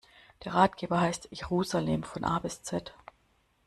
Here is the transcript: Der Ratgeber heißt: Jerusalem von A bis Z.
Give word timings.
Der 0.43 0.55
Ratgeber 0.55 0.99
heißt: 0.99 1.27
Jerusalem 1.31 2.01
von 2.01 2.23
A 2.23 2.39
bis 2.39 2.63
Z. 2.63 2.95